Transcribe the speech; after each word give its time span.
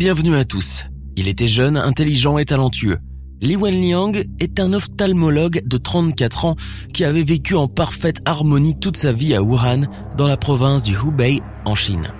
bienvenue 0.00 0.34
à 0.34 0.46
tous. 0.46 0.86
Il 1.16 1.28
était 1.28 1.46
jeune, 1.46 1.76
intelligent 1.76 2.38
et 2.38 2.46
talentueux. 2.46 3.00
Li 3.42 3.54
Wenliang 3.54 4.16
est 4.38 4.58
un 4.58 4.72
ophtalmologue 4.72 5.60
de 5.62 5.76
34 5.76 6.46
ans 6.46 6.56
qui 6.94 7.04
avait 7.04 7.22
vécu 7.22 7.54
en 7.54 7.68
parfaite 7.68 8.22
harmonie 8.24 8.80
toute 8.80 8.96
sa 8.96 9.12
vie 9.12 9.34
à 9.34 9.42
Wuhan, 9.42 9.82
dans 10.16 10.26
la 10.26 10.38
province 10.38 10.82
du 10.82 10.94
Hubei, 10.94 11.42
en 11.66 11.74
Chine. 11.74 12.14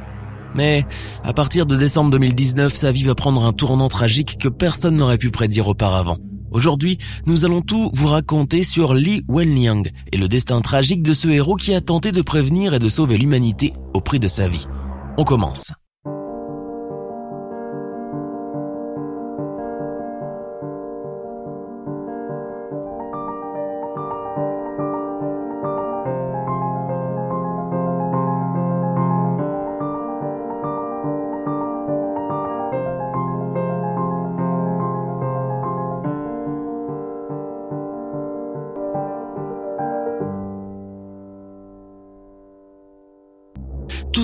Mais 0.55 0.85
à 1.25 1.33
partir 1.33 1.65
de 1.65 1.75
décembre 1.75 2.11
2019, 2.11 2.75
sa 2.75 2.93
vie 2.93 3.05
va 3.05 3.15
prendre 3.15 3.47
un 3.47 3.55
tournant 3.55 3.89
tragique 3.89 4.37
que 4.37 4.49
personne 4.49 4.97
n'aurait 4.97 5.17
pu 5.17 5.31
prédire 5.31 5.67
auparavant. 5.67 6.19
Aujourd'hui, 6.51 6.99
nous 7.25 7.47
allons 7.47 7.63
tout 7.63 7.91
vous 7.95 8.09
raconter 8.09 8.63
sur 8.63 8.93
Li 8.93 9.25
Wenliang 9.27 9.89
et 10.13 10.19
le 10.19 10.29
destin 10.29 10.61
tragique 10.61 11.03
de 11.03 11.15
ce 11.15 11.29
héros 11.29 11.57
qui 11.57 11.73
a 11.73 11.81
tenté 11.81 12.13
de 12.13 12.21
prévenir 12.21 12.75
et 12.75 12.79
de 12.79 12.91
sauver 12.91 13.17
l'humanité 13.17 13.73
au 13.95 14.03
prix 14.03 14.21
de 14.21 14.29
sa 14.29 14.49
vie. 14.49 14.67
On 15.17 15.25
commence. 15.25 15.73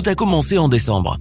A 0.07 0.15
commencé 0.15 0.57
en 0.57 0.69
décembre. 0.69 1.17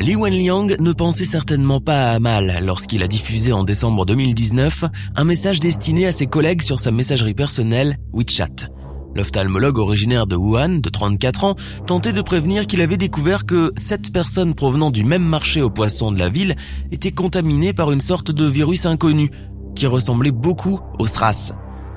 Li 0.00 0.16
Wenliang 0.16 0.76
ne 0.80 0.92
pensait 0.92 1.24
certainement 1.24 1.80
pas 1.80 2.12
à 2.12 2.20
mal 2.20 2.60
lorsqu'il 2.64 3.02
a 3.02 3.08
diffusé 3.08 3.52
en 3.52 3.64
décembre 3.64 4.06
2019 4.06 4.84
un 5.16 5.24
message 5.24 5.60
destiné 5.60 6.06
à 6.06 6.12
ses 6.12 6.26
collègues 6.26 6.62
sur 6.62 6.80
sa 6.80 6.90
messagerie 6.90 7.34
personnelle 7.34 7.98
WeChat. 8.12 8.70
L'ophtalmologue 9.14 9.78
originaire 9.78 10.26
de 10.26 10.36
Wuhan, 10.36 10.80
de 10.80 10.88
34 10.88 11.44
ans, 11.44 11.56
tentait 11.86 12.12
de 12.12 12.22
prévenir 12.22 12.66
qu'il 12.66 12.80
avait 12.80 12.96
découvert 12.96 13.44
que 13.44 13.72
sept 13.76 14.12
personnes 14.12 14.54
provenant 14.54 14.90
du 14.90 15.04
même 15.04 15.24
marché 15.24 15.60
aux 15.60 15.70
poissons 15.70 16.12
de 16.12 16.18
la 16.18 16.28
ville 16.28 16.54
étaient 16.92 17.10
contaminées 17.10 17.72
par 17.72 17.92
une 17.92 18.00
sorte 18.00 18.30
de 18.30 18.46
virus 18.46 18.86
inconnu 18.86 19.30
qui 19.74 19.86
ressemblait 19.86 20.30
beaucoup 20.30 20.80
au 20.98 21.06
SRAS. 21.06 21.52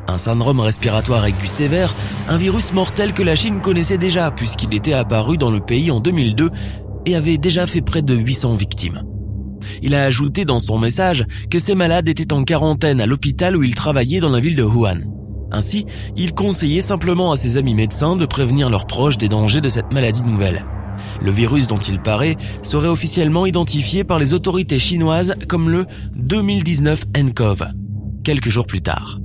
Un 0.08 0.18
syndrome 0.18 0.60
respiratoire 0.60 1.26
aigu 1.26 1.48
sévère, 1.48 1.96
un 2.28 2.38
virus 2.38 2.74
mortel 2.74 3.14
que 3.14 3.24
la 3.24 3.36
Chine 3.36 3.62
connaissait 3.62 3.98
déjà 3.98 4.32
puisqu'il 4.32 4.74
était 4.74 4.94
apparu 4.94 5.38
dans 5.38 5.52
le 5.52 5.60
pays 5.60 5.92
en 5.92 6.00
2002 6.00 6.50
et 7.06 7.16
avait 7.16 7.38
déjà 7.38 7.68
fait 7.68 7.82
près 7.82 8.02
de 8.02 8.14
800 8.14 8.56
victimes. 8.56 9.04
Il 9.82 9.96
a 9.96 10.04
ajouté 10.04 10.46
dans 10.46 10.60
son 10.60 10.78
message 10.78 11.26
que 11.50 11.60
ces 11.60 11.76
malades 11.76 12.10
étaient 12.10 12.34
en 12.34 12.44
quarantaine 12.44 13.02
à 13.02 13.06
l'hôpital 13.06 13.56
où 13.56 13.64
il 13.64 13.76
travaillait 13.76 14.20
dans 14.20 14.30
la 14.30 14.40
ville 14.40 14.56
de 14.56 14.64
Wuhan. 14.64 15.00
Ainsi, 15.52 15.86
il 16.18 16.34
conseillait 16.34 16.82
simplement 16.82 17.32
à 17.32 17.38
ses 17.38 17.58
amis 17.58 17.76
médecins 17.76 18.16
de 18.16 18.26
prévenir 18.26 18.70
leurs 18.70 18.88
proches 18.88 19.18
des 19.18 19.30
dangers 19.30 19.62
de 19.62 19.70
cette 19.70 19.94
maladie 19.94 20.24
nouvelle. 20.24 20.66
Le 21.22 21.32
virus 21.32 21.68
dont 21.68 21.78
il 21.78 22.02
paraît 22.02 22.38
serait 22.62 22.88
officiellement 22.88 23.46
identifié 23.46 24.04
par 24.04 24.20
les 24.20 24.34
autorités 24.34 24.80
chinoises 24.80 25.36
comme 25.48 25.70
le 25.70 25.86
2019 26.16 27.06
nCoV, 27.16 27.68
quelques 28.24 28.50
jours 28.50 28.68
plus 28.68 28.82
tard. 28.82 29.20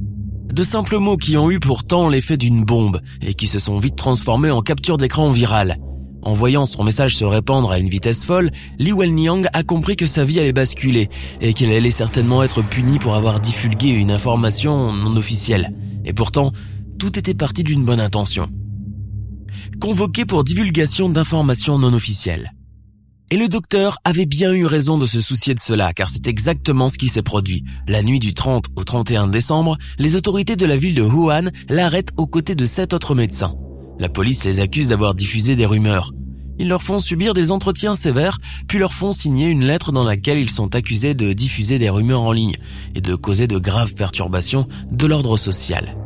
De 0.53 0.63
simples 0.63 0.99
mots 0.99 1.17
qui 1.17 1.37
ont 1.37 1.51
eu 1.51 1.61
pourtant 1.61 2.09
l'effet 2.09 2.37
d'une 2.37 2.65
bombe 2.65 3.01
et 3.23 3.35
qui 3.35 3.47
se 3.47 3.59
sont 3.59 3.79
vite 3.79 3.97
transformés 3.97 4.51
en 4.51 4.63
capture 4.63 4.97
d'écran 4.97 5.31
virale. 5.31 5.77
En 6.23 6.35
voyant 6.35 6.67
son 6.67 6.83
message 6.85 7.17
se 7.17 7.25
répandre 7.25 7.71
à 7.71 7.79
une 7.79 7.89
vitesse 7.89 8.25
folle, 8.25 8.51
Li 8.79 8.93
Wenliang 8.93 9.47
a 9.53 9.63
compris 9.63 9.95
que 9.95 10.07
sa 10.07 10.25
vie 10.25 10.41
allait 10.41 10.53
basculer 10.53 11.09
et 11.41 11.55
qu'elle 11.55 11.73
allait 11.73 11.91
certainement 11.91 12.43
être 12.43 12.63
punie 12.63 12.99
pour 12.99 13.15
avoir 13.15 13.41
divulgué 13.41 13.91
une 13.91 14.11
information 14.11 14.93
non 14.93 15.17
officielle. 15.17 15.73
Et 16.05 16.13
pourtant, 16.13 16.53
tout 16.99 17.19
était 17.19 17.35
parti 17.35 17.63
d'une 17.63 17.85
bonne 17.85 18.01
intention. 18.01 18.49
Convoqué 19.81 20.25
pour 20.25 20.45
divulgation 20.45 21.09
d'informations 21.09 21.79
non 21.79 21.93
officielles. 21.93 22.53
Et 23.31 23.37
le 23.37 23.49
docteur 23.49 23.99
avait 24.05 24.25
bien 24.25 24.55
eu 24.55 24.65
raison 24.65 24.97
de 24.97 25.05
se 25.05 25.21
soucier 25.21 25.55
de 25.55 25.61
cela, 25.61 25.93
car 25.93 26.09
c'est 26.09 26.27
exactement 26.27 26.89
ce 26.89 26.97
qui 26.97 27.09
s'est 27.09 27.21
produit. 27.21 27.63
La 27.87 28.03
nuit 28.03 28.21
du 28.21 28.33
30 28.33 28.69
au 28.75 28.85
31 28.85 29.27
décembre, 29.27 29.77
les 29.99 30.17
autorités 30.17 30.57
de 30.57 30.65
la 30.65 30.79
ville 30.79 30.95
de 30.95 31.03
Wuhan 31.03 31.51
l'arrêtent 31.69 32.15
aux 32.17 32.27
côtés 32.27 32.55
de 32.55 32.65
sept 32.65 32.95
autres 32.95 33.15
médecins. 33.15 33.55
La 33.99 34.09
police 34.09 34.45
les 34.45 34.61
accuse 34.61 34.89
d'avoir 34.89 35.15
diffusé 35.15 35.57
des 35.57 35.67
rumeurs. 35.67 36.13
Ils 36.59 36.69
leur 36.69 36.83
font 36.83 37.01
subir 37.01 37.35
des 37.35 37.53
entretiens 37.53 37.95
sévères, 37.95 38.39
puis 38.67 38.79
leur 38.79 38.95
font 38.95 39.13
signer 39.13 39.49
une 39.49 39.65
lettre 39.65 39.93
dans 39.93 40.05
laquelle 40.05 40.39
ils 40.39 40.49
sont 40.49 40.75
accusés 40.75 41.13
de 41.13 41.35
diffuser 41.35 41.79
des 41.79 41.91
rumeurs 41.91 42.23
en 42.23 42.33
ligne 42.33 42.57
et 42.95 43.03
de 43.03 43.15
causer 43.15 43.47
de 43.47 43.59
graves 43.59 43.95
perturbations 43.95 44.67
de 44.91 45.07
l'ordre 45.07 45.37
social. 45.37 45.99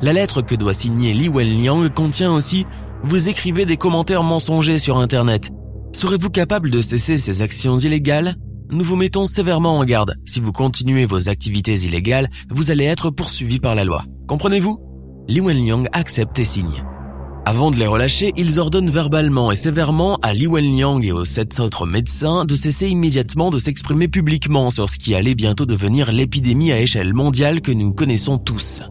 La 0.00 0.12
lettre 0.12 0.42
que 0.42 0.54
doit 0.54 0.74
signer 0.74 1.12
Li 1.12 1.28
Wenliang 1.28 1.88
contient 1.88 2.32
aussi 2.32 2.66
«Vous 3.02 3.28
écrivez 3.28 3.66
des 3.66 3.76
commentaires 3.76 4.22
mensongers 4.22 4.78
sur 4.78 4.98
Internet. 4.98 5.50
Serez-vous 5.98 6.30
capable 6.30 6.70
de 6.70 6.80
cesser 6.80 7.18
ces 7.18 7.42
actions 7.42 7.74
illégales? 7.74 8.36
Nous 8.70 8.84
vous 8.84 8.94
mettons 8.94 9.24
sévèrement 9.24 9.78
en 9.78 9.84
garde. 9.84 10.14
Si 10.24 10.38
vous 10.38 10.52
continuez 10.52 11.06
vos 11.06 11.28
activités 11.28 11.74
illégales, 11.74 12.30
vous 12.50 12.70
allez 12.70 12.84
être 12.84 13.10
poursuivi 13.10 13.58
par 13.58 13.74
la 13.74 13.84
loi. 13.84 14.04
Comprenez-vous? 14.28 14.78
Li 15.26 15.40
Wenliang 15.40 15.88
accepte 15.92 16.38
et 16.38 16.44
signe. 16.44 16.84
Avant 17.46 17.72
de 17.72 17.76
les 17.78 17.88
relâcher, 17.88 18.32
ils 18.36 18.60
ordonnent 18.60 18.90
verbalement 18.90 19.50
et 19.50 19.56
sévèrement 19.56 20.20
à 20.22 20.34
Li 20.34 20.46
Wenliang 20.46 21.02
et 21.02 21.10
aux 21.10 21.24
sept 21.24 21.58
autres 21.58 21.84
médecins 21.84 22.44
de 22.44 22.54
cesser 22.54 22.86
immédiatement 22.86 23.50
de 23.50 23.58
s'exprimer 23.58 24.06
publiquement 24.06 24.70
sur 24.70 24.88
ce 24.88 25.00
qui 25.00 25.16
allait 25.16 25.34
bientôt 25.34 25.66
devenir 25.66 26.12
l'épidémie 26.12 26.70
à 26.70 26.80
échelle 26.80 27.12
mondiale 27.12 27.60
que 27.60 27.72
nous 27.72 27.92
connaissons 27.92 28.38
tous. 28.38 28.84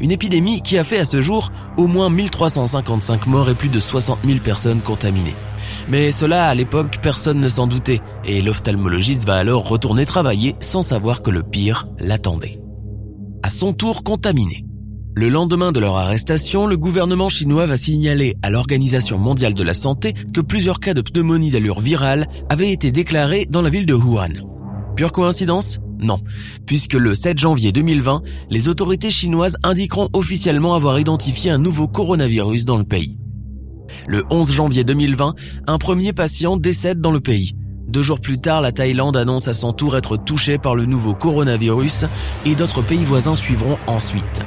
Une 0.00 0.10
épidémie 0.10 0.60
qui 0.60 0.78
a 0.78 0.84
fait 0.84 0.98
à 0.98 1.04
ce 1.04 1.20
jour 1.20 1.52
au 1.76 1.86
moins 1.86 2.10
1355 2.10 3.26
morts 3.26 3.50
et 3.50 3.54
plus 3.54 3.68
de 3.68 3.80
60 3.80 4.18
000 4.24 4.38
personnes 4.38 4.80
contaminées. 4.80 5.36
Mais 5.88 6.10
cela, 6.10 6.48
à 6.48 6.54
l'époque, 6.54 6.98
personne 7.00 7.40
ne 7.40 7.48
s'en 7.48 7.66
doutait, 7.66 8.00
et 8.24 8.42
l'ophtalmologiste 8.42 9.24
va 9.24 9.34
alors 9.34 9.68
retourner 9.68 10.06
travailler 10.06 10.56
sans 10.60 10.82
savoir 10.82 11.22
que 11.22 11.30
le 11.30 11.42
pire 11.42 11.88
l'attendait. 11.98 12.60
À 13.42 13.50
son 13.50 13.72
tour 13.72 14.04
contaminé. 14.04 14.64
Le 15.16 15.28
lendemain 15.28 15.70
de 15.70 15.78
leur 15.78 15.96
arrestation, 15.96 16.66
le 16.66 16.76
gouvernement 16.76 17.28
chinois 17.28 17.66
va 17.66 17.76
signaler 17.76 18.34
à 18.42 18.50
l'Organisation 18.50 19.16
mondiale 19.16 19.54
de 19.54 19.62
la 19.62 19.74
santé 19.74 20.12
que 20.12 20.40
plusieurs 20.40 20.80
cas 20.80 20.92
de 20.92 21.02
pneumonie 21.02 21.52
d'allure 21.52 21.80
virale 21.80 22.26
avaient 22.48 22.72
été 22.72 22.90
déclarés 22.90 23.46
dans 23.48 23.62
la 23.62 23.70
ville 23.70 23.86
de 23.86 23.94
Wuhan. 23.94 24.32
Pure 24.96 25.12
coïncidence? 25.12 25.78
Non, 26.04 26.20
puisque 26.66 26.92
le 26.92 27.14
7 27.14 27.38
janvier 27.38 27.72
2020, 27.72 28.20
les 28.50 28.68
autorités 28.68 29.10
chinoises 29.10 29.56
indiqueront 29.62 30.10
officiellement 30.12 30.74
avoir 30.74 31.00
identifié 31.00 31.50
un 31.50 31.56
nouveau 31.56 31.88
coronavirus 31.88 32.66
dans 32.66 32.76
le 32.76 32.84
pays. 32.84 33.16
Le 34.06 34.22
11 34.28 34.52
janvier 34.52 34.84
2020, 34.84 35.34
un 35.66 35.78
premier 35.78 36.12
patient 36.12 36.58
décède 36.58 37.00
dans 37.00 37.10
le 37.10 37.20
pays. 37.20 37.56
Deux 37.88 38.02
jours 38.02 38.20
plus 38.20 38.38
tard, 38.38 38.60
la 38.60 38.70
Thaïlande 38.70 39.16
annonce 39.16 39.48
à 39.48 39.54
son 39.54 39.72
tour 39.72 39.96
être 39.96 40.18
touchée 40.18 40.58
par 40.58 40.74
le 40.74 40.84
nouveau 40.84 41.14
coronavirus 41.14 42.04
et 42.44 42.54
d'autres 42.54 42.82
pays 42.82 43.04
voisins 43.04 43.34
suivront 43.34 43.78
ensuite. 43.86 44.42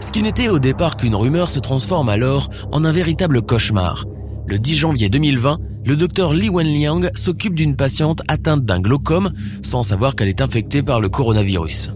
Ce 0.00 0.12
qui 0.12 0.22
n'était 0.22 0.48
au 0.48 0.58
départ 0.58 0.96
qu'une 0.96 1.14
rumeur 1.14 1.50
se 1.50 1.58
transforme 1.58 2.08
alors 2.08 2.48
en 2.72 2.86
un 2.86 2.92
véritable 2.92 3.42
cauchemar. 3.42 4.06
Le 4.46 4.58
10 4.58 4.76
janvier 4.78 5.10
2020, 5.10 5.58
le 5.84 5.96
docteur 5.96 6.32
Li 6.32 6.48
Wenliang 6.48 7.10
s'occupe 7.14 7.54
d'une 7.54 7.76
patiente 7.76 8.20
atteinte 8.28 8.64
d'un 8.64 8.80
glaucome 8.80 9.32
sans 9.62 9.82
savoir 9.82 10.14
qu'elle 10.14 10.28
est 10.28 10.42
infectée 10.42 10.82
par 10.82 11.00
le 11.00 11.08
coronavirus. 11.08 11.92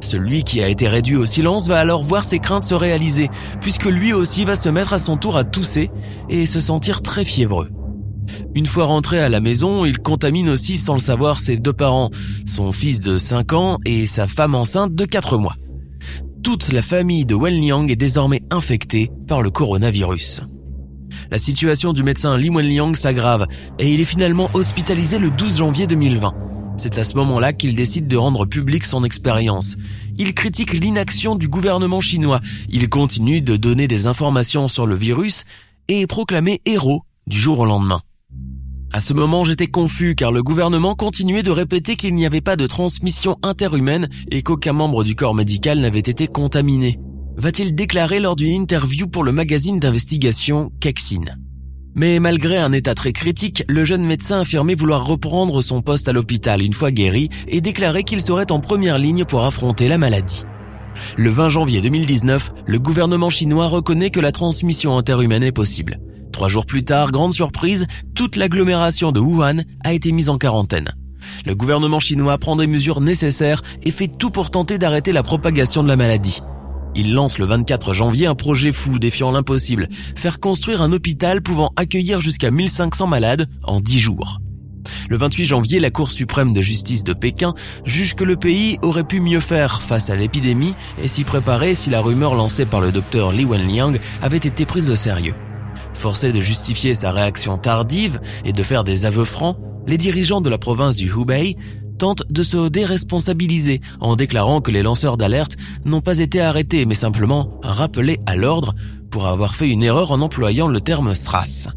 Celui 0.00 0.44
qui 0.44 0.62
a 0.62 0.68
été 0.68 0.88
réduit 0.88 1.16
au 1.16 1.26
silence 1.26 1.68
va 1.68 1.78
alors 1.78 2.04
voir 2.04 2.24
ses 2.24 2.38
craintes 2.38 2.64
se 2.64 2.74
réaliser, 2.74 3.28
puisque 3.60 3.86
lui 3.86 4.12
aussi 4.12 4.44
va 4.44 4.56
se 4.56 4.68
mettre 4.68 4.92
à 4.92 4.98
son 4.98 5.16
tour 5.16 5.36
à 5.36 5.44
tousser 5.44 5.90
et 6.28 6.46
se 6.46 6.60
sentir 6.60 7.02
très 7.02 7.24
fiévreux. 7.24 7.70
Une 8.54 8.66
fois 8.66 8.84
rentré 8.84 9.18
à 9.18 9.28
la 9.28 9.40
maison, 9.40 9.84
il 9.84 9.98
contamine 9.98 10.50
aussi 10.50 10.76
sans 10.76 10.94
le 10.94 11.00
savoir 11.00 11.40
ses 11.40 11.56
deux 11.56 11.72
parents, 11.72 12.10
son 12.46 12.72
fils 12.72 13.00
de 13.00 13.18
5 13.18 13.52
ans 13.54 13.78
et 13.86 14.06
sa 14.06 14.26
femme 14.26 14.54
enceinte 14.54 14.94
de 14.94 15.04
4 15.04 15.38
mois. 15.38 15.56
Toute 16.42 16.72
la 16.72 16.82
famille 16.82 17.24
de 17.24 17.34
Wenliang 17.34 17.88
est 17.88 17.96
désormais 17.96 18.42
infectée 18.50 19.10
par 19.26 19.42
le 19.42 19.50
coronavirus. 19.50 20.42
La 21.30 21.38
situation 21.38 21.92
du 21.92 22.02
médecin 22.02 22.38
Li 22.38 22.48
Wenliang 22.48 22.94
s'aggrave 22.94 23.46
et 23.78 23.92
il 23.92 24.00
est 24.00 24.06
finalement 24.06 24.48
hospitalisé 24.54 25.18
le 25.18 25.30
12 25.30 25.58
janvier 25.58 25.86
2020. 25.86 26.34
C'est 26.78 26.96
à 26.96 27.04
ce 27.04 27.14
moment-là 27.16 27.52
qu'il 27.52 27.74
décide 27.74 28.08
de 28.08 28.16
rendre 28.16 28.46
public 28.46 28.84
son 28.84 29.04
expérience. 29.04 29.76
Il 30.16 30.32
critique 30.32 30.72
l'inaction 30.72 31.34
du 31.34 31.48
gouvernement 31.48 32.00
chinois. 32.00 32.40
Il 32.70 32.88
continue 32.88 33.42
de 33.42 33.56
donner 33.56 33.88
des 33.88 34.06
informations 34.06 34.68
sur 34.68 34.86
le 34.86 34.94
virus 34.94 35.44
et 35.88 36.00
est 36.00 36.06
proclamé 36.06 36.62
héros 36.64 37.02
du 37.26 37.38
jour 37.38 37.58
au 37.58 37.66
lendemain. 37.66 38.00
À 38.92 39.00
ce 39.00 39.12
moment, 39.12 39.44
j'étais 39.44 39.66
confus 39.66 40.14
car 40.14 40.32
le 40.32 40.42
gouvernement 40.42 40.94
continuait 40.94 41.42
de 41.42 41.50
répéter 41.50 41.96
qu'il 41.96 42.14
n'y 42.14 42.24
avait 42.24 42.40
pas 42.40 42.56
de 42.56 42.66
transmission 42.66 43.36
interhumaine 43.42 44.08
et 44.30 44.42
qu'aucun 44.42 44.72
membre 44.72 45.04
du 45.04 45.14
corps 45.14 45.34
médical 45.34 45.80
n'avait 45.80 45.98
été 45.98 46.26
contaminé. 46.26 46.98
Va-t-il 47.38 47.72
déclarer 47.72 48.18
lors 48.18 48.34
d'une 48.34 48.62
interview 48.62 49.06
pour 49.06 49.22
le 49.22 49.30
magazine 49.30 49.78
d'investigation 49.78 50.72
Kexin 50.80 51.24
mais 51.94 52.20
malgré 52.20 52.58
un 52.58 52.70
état 52.72 52.94
très 52.94 53.12
critique, 53.12 53.64
le 53.66 53.84
jeune 53.84 54.04
médecin 54.04 54.42
affirmait 54.42 54.76
vouloir 54.76 55.04
reprendre 55.04 55.62
son 55.62 55.82
poste 55.82 56.06
à 56.06 56.12
l'hôpital 56.12 56.62
une 56.62 56.74
fois 56.74 56.92
guéri 56.92 57.28
et 57.48 57.60
déclarait 57.60 58.04
qu'il 58.04 58.20
serait 58.20 58.52
en 58.52 58.60
première 58.60 58.98
ligne 58.98 59.24
pour 59.24 59.44
affronter 59.44 59.88
la 59.88 59.98
maladie. 59.98 60.44
Le 61.16 61.30
20 61.30 61.48
janvier 61.48 61.80
2019, 61.80 62.52
le 62.66 62.78
gouvernement 62.78 63.30
chinois 63.30 63.66
reconnaît 63.66 64.10
que 64.10 64.20
la 64.20 64.30
transmission 64.30 64.96
interhumaine 64.96 65.42
est 65.42 65.50
possible. 65.50 65.98
Trois 66.30 66.48
jours 66.48 66.66
plus 66.66 66.84
tard, 66.84 67.10
grande 67.10 67.34
surprise, 67.34 67.88
toute 68.14 68.36
l'agglomération 68.36 69.10
de 69.10 69.18
Wuhan 69.18 69.62
a 69.82 69.92
été 69.92 70.12
mise 70.12 70.28
en 70.28 70.38
quarantaine. 70.38 70.94
Le 71.46 71.56
gouvernement 71.56 72.00
chinois 72.00 72.38
prend 72.38 72.54
des 72.54 72.68
mesures 72.68 73.00
nécessaires 73.00 73.62
et 73.82 73.90
fait 73.90 74.08
tout 74.08 74.30
pour 74.30 74.52
tenter 74.52 74.78
d'arrêter 74.78 75.10
la 75.10 75.24
propagation 75.24 75.82
de 75.82 75.88
la 75.88 75.96
maladie. 75.96 76.42
Il 77.00 77.14
lance 77.14 77.38
le 77.38 77.46
24 77.46 77.92
janvier 77.92 78.26
un 78.26 78.34
projet 78.34 78.72
fou 78.72 78.98
défiant 78.98 79.30
l'impossible, 79.30 79.88
faire 80.16 80.40
construire 80.40 80.82
un 80.82 80.90
hôpital 80.90 81.40
pouvant 81.42 81.70
accueillir 81.76 82.18
jusqu'à 82.18 82.50
1500 82.50 83.06
malades 83.06 83.46
en 83.62 83.78
10 83.78 84.00
jours. 84.00 84.40
Le 85.08 85.16
28 85.16 85.44
janvier, 85.44 85.78
la 85.78 85.92
Cour 85.92 86.10
suprême 86.10 86.52
de 86.52 86.60
justice 86.60 87.04
de 87.04 87.12
Pékin 87.12 87.54
juge 87.84 88.16
que 88.16 88.24
le 88.24 88.34
pays 88.34 88.78
aurait 88.82 89.04
pu 89.04 89.20
mieux 89.20 89.38
faire 89.38 89.80
face 89.80 90.10
à 90.10 90.16
l'épidémie 90.16 90.74
et 91.00 91.06
s'y 91.06 91.22
préparer 91.22 91.76
si 91.76 91.88
la 91.88 92.00
rumeur 92.00 92.34
lancée 92.34 92.66
par 92.66 92.80
le 92.80 92.90
docteur 92.90 93.30
Li 93.30 93.44
Wenliang 93.44 93.96
avait 94.20 94.36
été 94.36 94.66
prise 94.66 94.90
au 94.90 94.96
sérieux. 94.96 95.36
Forcé 95.94 96.32
de 96.32 96.40
justifier 96.40 96.94
sa 96.94 97.12
réaction 97.12 97.58
tardive 97.58 98.20
et 98.44 98.52
de 98.52 98.62
faire 98.64 98.82
des 98.82 99.04
aveux 99.04 99.24
francs, 99.24 99.56
les 99.86 99.98
dirigeants 99.98 100.40
de 100.40 100.50
la 100.50 100.58
province 100.58 100.96
du 100.96 101.08
Hubei 101.08 101.54
tentent 101.98 102.22
de 102.30 102.42
se 102.42 102.68
déresponsabiliser 102.68 103.80
en 104.00 104.16
déclarant 104.16 104.60
que 104.60 104.70
les 104.70 104.82
lanceurs 104.82 105.16
d'alerte 105.16 105.56
n'ont 105.84 106.00
pas 106.00 106.18
été 106.18 106.40
arrêtés 106.40 106.86
mais 106.86 106.94
simplement 106.94 107.60
rappelés 107.62 108.18
à 108.26 108.36
l'ordre 108.36 108.74
pour 109.10 109.26
avoir 109.26 109.54
fait 109.54 109.68
une 109.68 109.82
erreur 109.82 110.12
en 110.12 110.20
employant 110.20 110.68
le 110.68 110.80
terme 110.80 111.14
SRAS. 111.14 111.68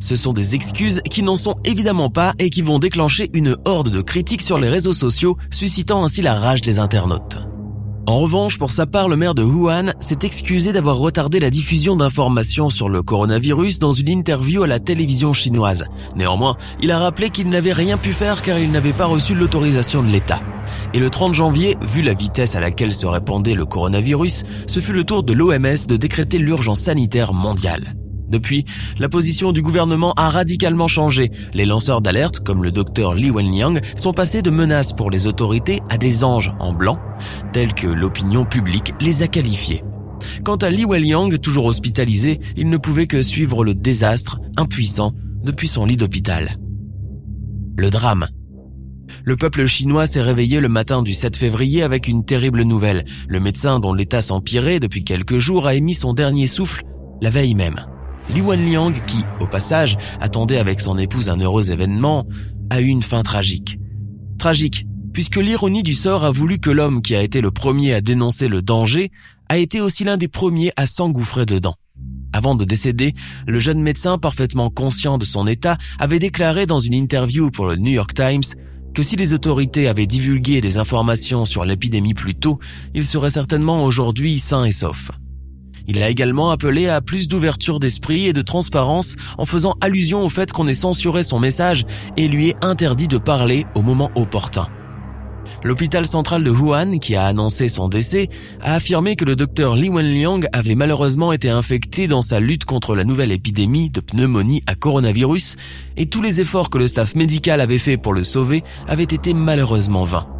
Ce 0.00 0.16
sont 0.16 0.32
des 0.32 0.54
excuses 0.54 1.02
qui 1.10 1.22
n'en 1.22 1.36
sont 1.36 1.56
évidemment 1.64 2.10
pas 2.10 2.34
et 2.38 2.50
qui 2.50 2.62
vont 2.62 2.78
déclencher 2.78 3.30
une 3.32 3.56
horde 3.64 3.90
de 3.90 4.00
critiques 4.00 4.42
sur 4.42 4.58
les 4.58 4.68
réseaux 4.68 4.92
sociaux, 4.92 5.36
suscitant 5.50 6.04
ainsi 6.04 6.22
la 6.22 6.34
rage 6.34 6.62
des 6.62 6.78
internautes. 6.78 7.38
En 8.10 8.18
revanche, 8.18 8.58
pour 8.58 8.70
sa 8.70 8.86
part, 8.86 9.08
le 9.08 9.14
maire 9.14 9.36
de 9.36 9.44
Wuhan 9.44 9.92
s'est 10.00 10.18
excusé 10.22 10.72
d'avoir 10.72 10.96
retardé 10.96 11.38
la 11.38 11.48
diffusion 11.48 11.94
d'informations 11.94 12.68
sur 12.68 12.88
le 12.88 13.04
coronavirus 13.04 13.78
dans 13.78 13.92
une 13.92 14.08
interview 14.08 14.64
à 14.64 14.66
la 14.66 14.80
télévision 14.80 15.32
chinoise. 15.32 15.86
Néanmoins, 16.16 16.56
il 16.82 16.90
a 16.90 16.98
rappelé 16.98 17.30
qu'il 17.30 17.48
n'avait 17.48 17.72
rien 17.72 17.96
pu 17.96 18.12
faire 18.12 18.42
car 18.42 18.58
il 18.58 18.72
n'avait 18.72 18.92
pas 18.92 19.06
reçu 19.06 19.36
l'autorisation 19.36 20.02
de 20.02 20.08
l'État. 20.08 20.40
Et 20.92 20.98
le 20.98 21.08
30 21.08 21.34
janvier, 21.34 21.76
vu 21.86 22.02
la 22.02 22.14
vitesse 22.14 22.56
à 22.56 22.60
laquelle 22.60 22.94
se 22.94 23.06
répandait 23.06 23.54
le 23.54 23.64
coronavirus, 23.64 24.42
ce 24.66 24.80
fut 24.80 24.92
le 24.92 25.04
tour 25.04 25.22
de 25.22 25.32
l'OMS 25.32 25.86
de 25.86 25.96
décréter 25.96 26.38
l'urgence 26.38 26.80
sanitaire 26.80 27.32
mondiale. 27.32 27.94
Depuis, 28.30 28.64
la 28.98 29.08
position 29.08 29.52
du 29.52 29.60
gouvernement 29.60 30.12
a 30.16 30.30
radicalement 30.30 30.88
changé. 30.88 31.32
Les 31.52 31.66
lanceurs 31.66 32.00
d'alerte, 32.00 32.40
comme 32.40 32.62
le 32.62 32.70
docteur 32.70 33.14
Li 33.14 33.30
Wenliang, 33.30 33.80
sont 33.96 34.12
passés 34.12 34.40
de 34.40 34.50
menaces 34.50 34.92
pour 34.92 35.10
les 35.10 35.26
autorités 35.26 35.80
à 35.90 35.98
des 35.98 36.22
anges 36.22 36.52
en 36.60 36.72
blanc, 36.72 36.98
tels 37.52 37.74
que 37.74 37.88
l'opinion 37.88 38.44
publique 38.44 38.94
les 39.00 39.22
a 39.22 39.28
qualifiés. 39.28 39.82
Quant 40.44 40.56
à 40.56 40.70
Li 40.70 40.84
Wenliang, 40.84 41.38
toujours 41.38 41.64
hospitalisé, 41.64 42.40
il 42.56 42.70
ne 42.70 42.76
pouvait 42.76 43.08
que 43.08 43.22
suivre 43.22 43.64
le 43.64 43.74
désastre, 43.74 44.38
impuissant, 44.56 45.12
depuis 45.42 45.68
son 45.68 45.84
lit 45.84 45.96
d'hôpital. 45.96 46.58
Le 47.76 47.90
drame. 47.90 48.28
Le 49.24 49.36
peuple 49.36 49.66
chinois 49.66 50.06
s'est 50.06 50.22
réveillé 50.22 50.60
le 50.60 50.68
matin 50.68 51.02
du 51.02 51.14
7 51.14 51.36
février 51.36 51.82
avec 51.82 52.06
une 52.06 52.24
terrible 52.24 52.62
nouvelle. 52.62 53.04
Le 53.28 53.40
médecin 53.40 53.80
dont 53.80 53.92
l'état 53.92 54.22
s'empirait 54.22 54.80
depuis 54.80 55.02
quelques 55.02 55.38
jours 55.38 55.66
a 55.66 55.74
émis 55.74 55.94
son 55.94 56.14
dernier 56.14 56.46
souffle 56.46 56.84
la 57.20 57.30
veille 57.30 57.54
même. 57.54 57.86
Li 58.34 58.40
Wenliang, 58.42 58.94
qui, 59.06 59.24
au 59.40 59.46
passage, 59.46 59.98
attendait 60.20 60.58
avec 60.58 60.80
son 60.80 60.98
épouse 60.98 61.28
un 61.28 61.40
heureux 61.40 61.72
événement, 61.72 62.26
a 62.70 62.80
eu 62.80 62.86
une 62.86 63.02
fin 63.02 63.22
tragique. 63.22 63.78
Tragique, 64.38 64.86
puisque 65.12 65.36
l'ironie 65.36 65.82
du 65.82 65.94
sort 65.94 66.24
a 66.24 66.30
voulu 66.30 66.60
que 66.60 66.70
l'homme 66.70 67.02
qui 67.02 67.16
a 67.16 67.22
été 67.22 67.40
le 67.40 67.50
premier 67.50 67.92
à 67.92 68.00
dénoncer 68.00 68.46
le 68.46 68.62
danger 68.62 69.10
a 69.48 69.58
été 69.58 69.80
aussi 69.80 70.04
l'un 70.04 70.16
des 70.16 70.28
premiers 70.28 70.72
à 70.76 70.86
s'engouffrer 70.86 71.44
dedans. 71.44 71.74
Avant 72.32 72.54
de 72.54 72.64
décéder, 72.64 73.14
le 73.48 73.58
jeune 73.58 73.82
médecin 73.82 74.16
parfaitement 74.16 74.70
conscient 74.70 75.18
de 75.18 75.24
son 75.24 75.48
état 75.48 75.76
avait 75.98 76.20
déclaré 76.20 76.66
dans 76.66 76.78
une 76.78 76.94
interview 76.94 77.50
pour 77.50 77.66
le 77.66 77.76
New 77.76 77.90
York 77.90 78.14
Times 78.14 78.44
que 78.94 79.02
si 79.02 79.16
les 79.16 79.34
autorités 79.34 79.88
avaient 79.88 80.06
divulgué 80.06 80.60
des 80.60 80.78
informations 80.78 81.44
sur 81.44 81.64
l'épidémie 81.64 82.14
plus 82.14 82.36
tôt, 82.36 82.60
il 82.94 83.04
serait 83.04 83.30
certainement 83.30 83.84
aujourd'hui 83.84 84.38
sain 84.38 84.64
et 84.64 84.72
sauf. 84.72 85.10
Il 85.88 86.02
a 86.02 86.08
également 86.08 86.50
appelé 86.50 86.88
à 86.88 87.00
plus 87.00 87.28
d'ouverture 87.28 87.80
d'esprit 87.80 88.26
et 88.26 88.32
de 88.32 88.42
transparence 88.42 89.16
en 89.38 89.46
faisant 89.46 89.76
allusion 89.80 90.24
au 90.24 90.28
fait 90.28 90.52
qu'on 90.52 90.68
ait 90.68 90.74
censuré 90.74 91.22
son 91.22 91.38
message 91.38 91.84
et 92.16 92.28
lui 92.28 92.48
ait 92.48 92.56
interdit 92.62 93.08
de 93.08 93.18
parler 93.18 93.66
au 93.74 93.82
moment 93.82 94.10
opportun. 94.14 94.68
L'hôpital 95.62 96.06
central 96.06 96.42
de 96.42 96.50
Wuhan, 96.50 96.98
qui 96.98 97.16
a 97.16 97.26
annoncé 97.26 97.68
son 97.68 97.88
décès, 97.88 98.30
a 98.62 98.74
affirmé 98.74 99.14
que 99.14 99.26
le 99.26 99.36
docteur 99.36 99.76
Li 99.76 99.90
Wenliang 99.90 100.46
avait 100.52 100.74
malheureusement 100.74 101.32
été 101.32 101.50
infecté 101.50 102.06
dans 102.06 102.22
sa 102.22 102.40
lutte 102.40 102.64
contre 102.64 102.94
la 102.94 103.04
nouvelle 103.04 103.32
épidémie 103.32 103.90
de 103.90 104.00
pneumonie 104.00 104.62
à 104.66 104.74
coronavirus 104.74 105.56
et 105.96 106.06
tous 106.06 106.22
les 106.22 106.40
efforts 106.40 106.70
que 106.70 106.78
le 106.78 106.86
staff 106.86 107.14
médical 107.14 107.60
avait 107.60 107.78
fait 107.78 107.98
pour 107.98 108.14
le 108.14 108.24
sauver 108.24 108.62
avaient 108.88 109.02
été 109.02 109.34
malheureusement 109.34 110.04
vains. 110.04 110.39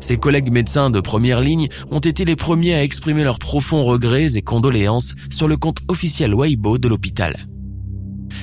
Ses 0.00 0.16
collègues 0.16 0.50
médecins 0.50 0.90
de 0.90 1.00
première 1.00 1.40
ligne 1.40 1.68
ont 1.90 1.98
été 1.98 2.24
les 2.24 2.36
premiers 2.36 2.74
à 2.74 2.82
exprimer 2.82 3.24
leurs 3.24 3.38
profonds 3.38 3.84
regrets 3.84 4.36
et 4.36 4.42
condoléances 4.42 5.14
sur 5.30 5.48
le 5.48 5.56
compte 5.56 5.78
officiel 5.88 6.34
Weibo 6.34 6.78
de 6.78 6.88
l'hôpital. 6.88 7.48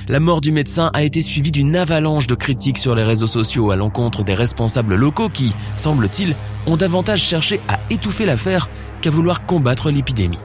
La 0.08 0.20
mort 0.20 0.40
du 0.40 0.52
médecin 0.52 0.90
a 0.94 1.02
été 1.02 1.20
suivie 1.20 1.50
d'une 1.50 1.74
avalanche 1.74 2.26
de 2.28 2.34
critiques 2.34 2.78
sur 2.78 2.94
les 2.94 3.02
réseaux 3.02 3.26
sociaux 3.26 3.70
à 3.70 3.76
l'encontre 3.76 4.22
des 4.22 4.34
responsables 4.34 4.94
locaux 4.94 5.28
qui, 5.28 5.52
semble-t-il, 5.76 6.36
ont 6.66 6.76
davantage 6.76 7.22
cherché 7.22 7.60
à 7.68 7.80
étouffer 7.90 8.24
l'affaire 8.24 8.70
qu'à 9.00 9.10
vouloir 9.10 9.46
combattre 9.46 9.90
l'épidémie. 9.90 10.38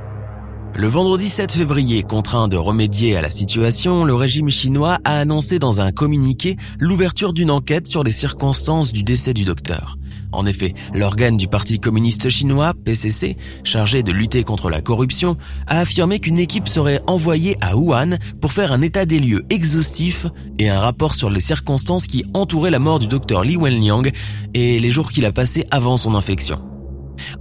Le 0.74 0.88
vendredi 0.88 1.28
7 1.28 1.52
février, 1.52 2.02
contraint 2.02 2.48
de 2.48 2.56
remédier 2.56 3.18
à 3.18 3.22
la 3.22 3.30
situation, 3.30 4.06
le 4.06 4.16
régime 4.16 4.50
chinois 4.50 5.00
a 5.04 5.20
annoncé 5.20 5.60
dans 5.60 5.82
un 5.82 5.92
communiqué 5.92 6.56
l'ouverture 6.80 7.34
d'une 7.34 7.52
enquête 7.52 7.88
sur 7.88 8.04
les 8.04 8.12
circonstances 8.12 8.94
du 8.94 9.04
décès 9.04 9.34
du 9.34 9.44
docteur. 9.44 9.98
En 10.32 10.46
effet, 10.46 10.74
l'organe 10.94 11.38
du 11.38 11.48
Parti 11.48 11.80
communiste 11.80 12.30
chinois, 12.30 12.74
PCC, 12.86 13.38
chargé 13.64 14.02
de 14.02 14.12
lutter 14.12 14.44
contre 14.44 14.70
la 14.70 14.82
corruption, 14.82 15.38
a 15.68 15.80
affirmé 15.80 16.20
qu'une 16.20 16.40
équipe 16.40 16.68
serait 16.68 17.02
envoyée 17.08 17.58
à 17.62 17.76
Wuhan 17.76 18.18
pour 18.40 18.54
faire 18.54 18.72
un 18.72 18.82
état 18.82 19.06
des 19.06 19.20
lieux 19.20 19.46
exhaustif 19.50 20.28
et 20.58 20.70
un 20.70 20.80
rapport 20.80 21.16
sur 21.16 21.30
les 21.30 21.42
circonstances 21.42 22.08
qui 22.08 22.24
entouraient 22.34 22.72
la 22.72 22.80
mort 22.80 23.00
du 23.00 23.08
docteur 23.08 23.44
Li 23.44 23.58
Wenliang 23.58 24.10
et 24.54 24.80
les 24.80 24.92
jours 24.92 25.12
qu'il 25.12 25.26
a 25.26 25.32
passés 25.32 25.66
avant 25.70 25.98
son 25.98 26.16
infection. 26.16 26.62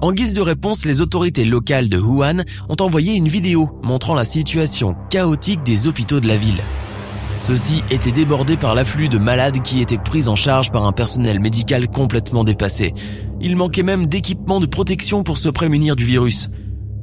En 0.00 0.12
guise 0.12 0.34
de 0.34 0.40
réponse, 0.40 0.84
les 0.84 1.00
autorités 1.00 1.44
locales 1.44 1.88
de 1.88 1.98
Wuhan 1.98 2.44
ont 2.68 2.76
envoyé 2.80 3.14
une 3.14 3.28
vidéo 3.28 3.70
montrant 3.82 4.14
la 4.14 4.24
situation 4.24 4.96
chaotique 5.10 5.62
des 5.62 5.86
hôpitaux 5.86 6.20
de 6.20 6.28
la 6.28 6.36
ville. 6.36 6.60
Ceux-ci 7.40 7.82
étaient 7.90 8.12
débordés 8.12 8.56
par 8.56 8.74
l'afflux 8.74 9.08
de 9.08 9.18
malades 9.18 9.62
qui 9.62 9.80
étaient 9.80 9.98
pris 9.98 10.28
en 10.28 10.36
charge 10.36 10.70
par 10.70 10.84
un 10.84 10.92
personnel 10.92 11.40
médical 11.40 11.88
complètement 11.88 12.44
dépassé. 12.44 12.94
Il 13.40 13.56
manquait 13.56 13.82
même 13.82 14.06
d'équipements 14.06 14.60
de 14.60 14.66
protection 14.66 15.22
pour 15.24 15.38
se 15.38 15.48
prémunir 15.48 15.96
du 15.96 16.04
virus. 16.04 16.50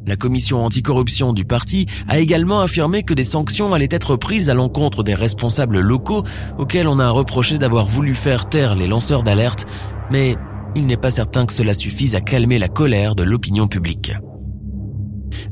La 0.05 0.15
commission 0.15 0.63
anticorruption 0.63 1.33
du 1.33 1.43
parti 1.43 1.87
a 2.07 2.19
également 2.19 2.61
affirmé 2.61 3.03
que 3.03 3.13
des 3.13 3.23
sanctions 3.23 3.73
allaient 3.73 3.89
être 3.91 4.15
prises 4.15 4.49
à 4.49 4.53
l'encontre 4.53 5.03
des 5.03 5.15
responsables 5.15 5.81
locaux 5.81 6.23
auxquels 6.57 6.87
on 6.87 6.99
a 6.99 7.09
reproché 7.09 7.57
d'avoir 7.57 7.87
voulu 7.87 8.15
faire 8.15 8.47
taire 8.47 8.75
les 8.75 8.87
lanceurs 8.87 9.23
d'alerte, 9.23 9.65
mais 10.09 10.37
il 10.75 10.85
n'est 10.85 10.95
pas 10.95 11.11
certain 11.11 11.45
que 11.45 11.51
cela 11.51 11.73
suffise 11.73 12.15
à 12.15 12.21
calmer 12.21 12.59
la 12.59 12.69
colère 12.69 13.15
de 13.15 13.23
l'opinion 13.23 13.67
publique. 13.67 14.13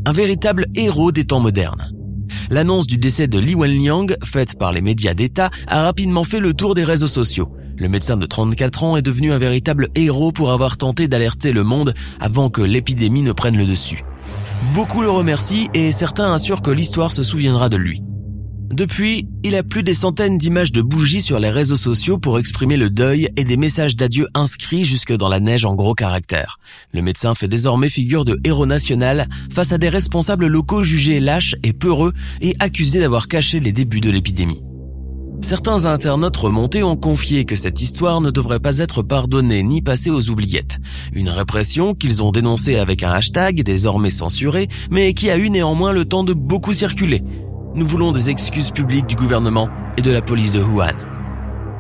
Un 0.06 0.14
véritable 0.14 0.68
héros 0.76 1.12
des 1.12 1.26
temps 1.26 1.42
modernes. 1.42 1.92
L'annonce 2.50 2.88
du 2.88 2.98
décès 2.98 3.28
de 3.28 3.40
Li 3.40 3.56
Wenliang, 3.56 4.16
faite 4.24 4.58
par 4.58 4.72
les 4.72 4.82
médias 4.82 5.14
d'État, 5.14 5.50
a 5.68 5.84
rapidement 5.84 6.24
fait 6.24 6.40
le 6.40 6.54
tour 6.54 6.76
des 6.76 6.84
réseaux 6.84 7.08
sociaux. 7.08 7.50
Le 7.78 7.90
médecin 7.90 8.16
de 8.18 8.26
34 8.26 8.84
ans 8.84 8.98
est 8.98 9.02
devenu 9.02 9.32
un 9.32 9.38
véritable 9.38 9.90
héros 9.96 10.32
pour 10.32 10.52
avoir 10.52 10.78
tenté 10.78 11.08
d'alerter 11.08 11.52
le 11.52 11.64
monde 11.64 11.94
avant 12.20 12.50
que 12.50 12.62
l'épidémie 12.62 13.24
ne 13.24 13.32
prenne 13.32 13.58
le 13.58 13.66
dessus. 13.66 14.04
Beaucoup 14.74 15.02
le 15.02 15.10
remercient 15.10 15.70
et 15.74 15.92
certains 15.92 16.32
assurent 16.32 16.62
que 16.62 16.72
l'histoire 16.72 17.12
se 17.12 17.24
souviendra 17.24 17.70
de 17.70 17.78
lui. 17.78 18.02
Depuis, 18.72 19.28
il 19.44 19.56
a 19.56 19.64
plus 19.64 19.84
des 19.84 19.94
centaines 19.94 20.38
d'images 20.38 20.72
de 20.72 20.82
bougies 20.82 21.22
sur 21.22 21.40
les 21.40 21.50
réseaux 21.50 21.76
sociaux 21.76 22.18
pour 22.18 22.40
exprimer 22.40 22.78
le 22.78 22.90
deuil 22.90 23.30
et 23.38 23.44
des 23.44 23.58
messages 23.58 23.96
d'adieu 23.96 24.28
inscrits 24.34 24.84
jusque 24.84 25.14
dans 25.14 25.30
la 25.30 25.40
neige 25.40 25.66
en 25.66 25.76
gros 25.76 25.94
caractères. 25.94 26.60
Le 26.92 27.02
médecin 27.02 27.36
fait 27.36 27.48
désormais 27.48 27.90
figure 27.90 28.26
de 28.26 28.40
héros 28.44 28.66
national 28.66 29.30
face 29.54 29.72
à 29.72 29.78
des 29.78 29.90
responsables 29.90 30.48
locaux 30.48 30.84
jugés 30.84 31.20
lâches 31.20 31.56
et 31.64 31.74
peureux 31.74 32.14
et 32.42 32.56
accusés 32.60 33.00
d'avoir 33.00 33.28
caché 33.28 33.60
les 33.60 33.72
débuts 33.72 34.02
de 34.02 34.10
l'épidémie. 34.10 34.62
Certains 35.42 35.86
internautes 35.86 36.38
remontés 36.38 36.82
ont 36.82 36.96
confié 36.96 37.46
que 37.46 37.56
cette 37.56 37.82
histoire 37.82 38.20
ne 38.20 38.32
devrait 38.32 38.60
pas 38.60 38.80
être 38.80 39.04
pardonnée 39.04 39.62
ni 39.64 39.82
passée 39.82 40.10
aux 40.10 40.30
oubliettes. 40.30 40.80
Une 41.14 41.30
répression 41.30 41.94
qu'ils 41.94 42.24
ont 42.24 42.32
dénoncée 42.32 42.78
avec 42.78 43.04
un 43.04 43.12
hashtag 43.12 43.62
désormais 43.62 44.10
censuré, 44.10 44.70
mais 44.90 45.14
qui 45.14 45.30
a 45.30 45.38
eu 45.38 45.50
néanmoins 45.50 45.92
le 45.92 46.06
temps 46.06 46.24
de 46.24 46.34
beaucoup 46.34 46.74
circuler. 46.74 47.22
Nous 47.76 47.86
voulons 47.86 48.14
des 48.14 48.30
excuses 48.30 48.72
publiques 48.72 49.06
du 49.06 49.18
gouvernement 49.18 49.68
et 49.98 50.02
de 50.02 50.10
la 50.10 50.22
police 50.22 50.54
de 50.54 50.62
Wuhan. 50.62 50.96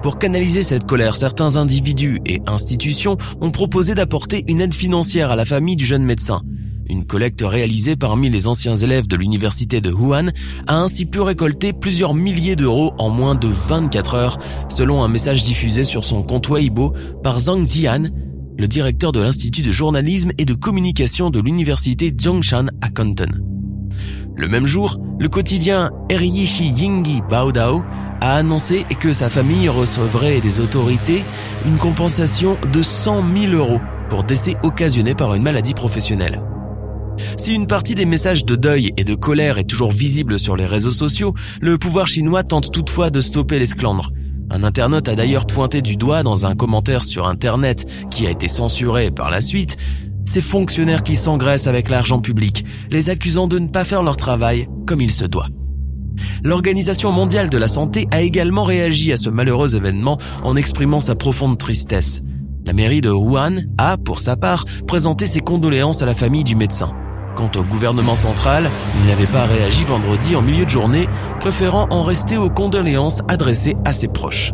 Pour 0.03 0.19
canaliser 0.19 0.61
cette 0.61 0.85
colère, 0.85 1.15
certains 1.15 1.55
individus 1.55 2.19
et 2.25 2.41
institutions 2.47 3.15
ont 3.39 3.49
proposé 3.49 3.95
d'apporter 3.95 4.43
une 4.49 4.59
aide 4.59 4.73
financière 4.73 5.31
à 5.31 5.37
la 5.37 5.45
famille 5.45 5.77
du 5.77 5.85
jeune 5.85 6.03
médecin. 6.03 6.41
Une 6.89 7.05
collecte 7.05 7.41
réalisée 7.45 7.95
parmi 7.95 8.29
les 8.29 8.45
anciens 8.45 8.75
élèves 8.75 9.07
de 9.07 9.15
l'université 9.15 9.79
de 9.79 9.89
Wuhan 9.89 10.31
a 10.67 10.81
ainsi 10.81 11.05
pu 11.05 11.21
récolter 11.21 11.71
plusieurs 11.71 12.13
milliers 12.13 12.57
d'euros 12.57 12.91
en 12.97 13.09
moins 13.09 13.35
de 13.35 13.47
24 13.47 14.15
heures, 14.15 14.37
selon 14.67 15.01
un 15.01 15.07
message 15.07 15.45
diffusé 15.45 15.85
sur 15.85 16.03
son 16.03 16.23
compte 16.23 16.49
Weibo 16.49 16.93
par 17.23 17.39
Zhang 17.39 17.65
Zian, 17.65 18.09
le 18.57 18.67
directeur 18.67 19.13
de 19.13 19.21
l'Institut 19.21 19.61
de 19.61 19.71
journalisme 19.71 20.33
et 20.37 20.43
de 20.43 20.55
communication 20.55 21.29
de 21.29 21.39
l'université 21.39 22.13
Zhongshan 22.19 22.67
à 22.81 22.89
Canton. 22.89 23.44
Le 24.37 24.47
même 24.49 24.65
jour, 24.65 24.99
le 25.17 25.29
quotidien 25.29 25.91
Eriyishi 26.09 26.67
Yingi 26.67 27.21
Baodao 27.29 27.83
a 28.19 28.35
annoncé 28.35 28.83
que 28.99 29.13
sa 29.13 29.29
famille 29.29 29.69
recevrait 29.69 30.41
des 30.41 30.59
autorités 30.59 31.23
une 31.65 31.77
compensation 31.77 32.57
de 32.73 32.83
100 32.83 33.23
000 33.33 33.53
euros 33.53 33.79
pour 34.09 34.23
décès 34.23 34.57
occasionnés 34.61 35.15
par 35.15 35.35
une 35.35 35.43
maladie 35.43 35.73
professionnelle. 35.73 36.41
Si 37.37 37.53
une 37.53 37.65
partie 37.65 37.95
des 37.95 38.05
messages 38.05 38.43
de 38.43 38.57
deuil 38.57 38.91
et 38.97 39.05
de 39.05 39.15
colère 39.15 39.57
est 39.57 39.69
toujours 39.69 39.91
visible 39.91 40.37
sur 40.37 40.57
les 40.57 40.65
réseaux 40.65 40.91
sociaux, 40.91 41.33
le 41.61 41.77
pouvoir 41.77 42.07
chinois 42.07 42.43
tente 42.43 42.73
toutefois 42.73 43.09
de 43.09 43.21
stopper 43.21 43.57
l'esclandre. 43.57 44.11
Un 44.49 44.63
internaute 44.63 45.07
a 45.07 45.15
d'ailleurs 45.15 45.47
pointé 45.47 45.81
du 45.81 45.95
doigt 45.95 46.23
dans 46.23 46.45
un 46.45 46.55
commentaire 46.55 47.05
sur 47.05 47.25
Internet 47.25 47.85
qui 48.11 48.27
a 48.27 48.31
été 48.31 48.49
censuré 48.49 49.11
par 49.11 49.31
la 49.31 49.41
suite 49.41 49.77
ces 50.25 50.41
fonctionnaires 50.41 51.03
qui 51.03 51.15
s'engraissent 51.15 51.67
avec 51.67 51.89
l'argent 51.89 52.19
public, 52.19 52.65
les 52.91 53.09
accusant 53.09 53.47
de 53.47 53.59
ne 53.59 53.67
pas 53.67 53.85
faire 53.85 54.03
leur 54.03 54.17
travail 54.17 54.67
comme 54.85 55.01
il 55.01 55.11
se 55.11 55.25
doit. 55.25 55.47
L'Organisation 56.43 57.11
mondiale 57.11 57.49
de 57.49 57.57
la 57.57 57.67
santé 57.67 58.07
a 58.11 58.21
également 58.21 58.63
réagi 58.63 59.11
à 59.11 59.17
ce 59.17 59.29
malheureux 59.29 59.75
événement 59.75 60.17
en 60.43 60.55
exprimant 60.55 60.99
sa 60.99 61.15
profonde 61.15 61.57
tristesse. 61.57 62.23
La 62.65 62.73
mairie 62.73 63.01
de 63.01 63.09
Wuhan 63.09 63.57
a, 63.77 63.97
pour 63.97 64.19
sa 64.19 64.35
part, 64.35 64.65
présenté 64.87 65.27
ses 65.27 65.41
condoléances 65.41 66.01
à 66.01 66.05
la 66.05 66.15
famille 66.15 66.43
du 66.43 66.55
médecin. 66.55 66.93
Quant 67.35 67.51
au 67.57 67.63
gouvernement 67.63 68.15
central, 68.15 68.69
il 69.01 69.07
n'avait 69.07 69.27
pas 69.27 69.45
réagi 69.45 69.83
vendredi 69.83 70.35
en 70.35 70.41
milieu 70.41 70.65
de 70.65 70.69
journée, 70.69 71.07
préférant 71.39 71.85
en 71.91 72.01
rester 72.01 72.37
aux 72.37 72.49
condoléances 72.49 73.21
adressées 73.27 73.75
à 73.83 73.91
ses 73.91 74.07
proches. 74.07 74.53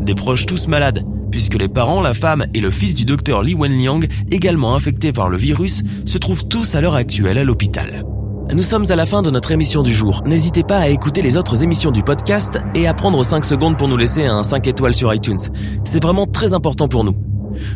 Des 0.00 0.14
proches 0.14 0.46
tous 0.46 0.68
malades, 0.68 1.04
puisque 1.30 1.54
les 1.54 1.68
parents, 1.68 2.00
la 2.00 2.14
femme 2.14 2.46
et 2.54 2.60
le 2.60 2.70
fils 2.70 2.94
du 2.94 3.04
docteur 3.04 3.42
Li 3.42 3.54
Wenliang, 3.54 4.06
également 4.30 4.74
infectés 4.74 5.12
par 5.12 5.28
le 5.28 5.36
virus, 5.36 5.82
se 6.04 6.18
trouvent 6.18 6.46
tous 6.48 6.74
à 6.74 6.80
l'heure 6.80 6.94
actuelle 6.94 7.38
à 7.38 7.44
l'hôpital. 7.44 8.04
Nous 8.52 8.64
sommes 8.64 8.90
à 8.90 8.96
la 8.96 9.06
fin 9.06 9.22
de 9.22 9.30
notre 9.30 9.52
émission 9.52 9.82
du 9.82 9.92
jour. 9.92 10.22
N'hésitez 10.26 10.64
pas 10.64 10.78
à 10.78 10.88
écouter 10.88 11.22
les 11.22 11.36
autres 11.36 11.62
émissions 11.62 11.92
du 11.92 12.02
podcast 12.02 12.58
et 12.74 12.88
à 12.88 12.94
prendre 12.94 13.24
5 13.24 13.44
secondes 13.44 13.78
pour 13.78 13.86
nous 13.86 13.96
laisser 13.96 14.24
un 14.24 14.42
5 14.42 14.66
étoiles 14.66 14.94
sur 14.94 15.14
iTunes. 15.14 15.38
C'est 15.84 16.02
vraiment 16.02 16.26
très 16.26 16.52
important 16.52 16.88
pour 16.88 17.04
nous. 17.04 17.14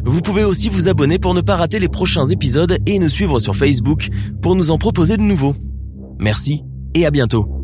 Vous 0.05 0.21
pouvez 0.21 0.45
aussi 0.45 0.69
vous 0.69 0.89
abonner 0.89 1.19
pour 1.19 1.35
ne 1.35 1.41
pas 1.41 1.57
rater 1.57 1.79
les 1.79 1.89
prochains 1.89 2.27
épisodes 2.27 2.79
et 2.87 2.99
nous 2.99 3.09
suivre 3.09 3.39
sur 3.39 3.55
Facebook 3.55 4.09
pour 4.43 4.57
nous 4.57 4.71
en 4.71 4.79
proposer 4.79 5.17
de 5.17 5.23
nouveaux. 5.23 5.55
Merci 6.19 6.65
et 6.95 7.07
à 7.07 7.11
bientôt. 7.11 7.64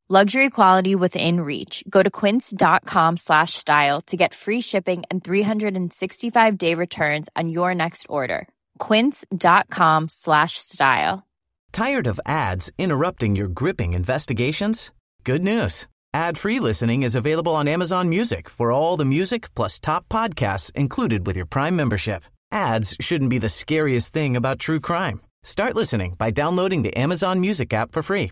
Luxury 0.13 0.49
quality 0.49 0.93
within 0.93 1.39
reach. 1.39 1.85
Go 1.89 2.03
to 2.03 2.11
quince.com 2.11 3.15
slash 3.15 3.53
style 3.53 4.01
to 4.07 4.17
get 4.17 4.33
free 4.33 4.59
shipping 4.59 5.03
and 5.09 5.23
365 5.23 6.57
day 6.57 6.75
returns 6.75 7.29
on 7.37 7.47
your 7.47 7.73
next 7.73 8.07
order. 8.09 8.45
Quince.com 8.77 10.09
slash 10.09 10.57
style. 10.57 11.25
Tired 11.71 12.07
of 12.07 12.19
ads 12.25 12.73
interrupting 12.77 13.37
your 13.37 13.47
gripping 13.47 13.93
investigations? 13.93 14.91
Good 15.23 15.45
news. 15.45 15.87
Ad-free 16.13 16.59
listening 16.59 17.03
is 17.03 17.15
available 17.15 17.55
on 17.55 17.69
Amazon 17.69 18.09
Music 18.09 18.49
for 18.49 18.73
all 18.73 18.97
the 18.97 19.05
music 19.05 19.55
plus 19.55 19.79
top 19.79 20.09
podcasts 20.09 20.73
included 20.73 21.25
with 21.25 21.37
your 21.37 21.45
Prime 21.45 21.77
membership. 21.77 22.23
Ads 22.51 22.97
shouldn't 22.99 23.29
be 23.29 23.37
the 23.37 23.47
scariest 23.47 24.11
thing 24.11 24.35
about 24.35 24.59
true 24.59 24.81
crime. 24.81 25.21
Start 25.43 25.73
listening 25.73 26.15
by 26.15 26.31
downloading 26.31 26.81
the 26.81 26.97
Amazon 26.97 27.39
Music 27.39 27.73
app 27.73 27.93
for 27.93 28.03
free 28.03 28.31